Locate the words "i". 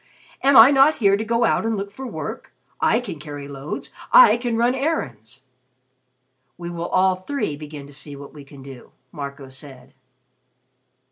0.57-0.71, 2.79-2.99, 4.11-4.35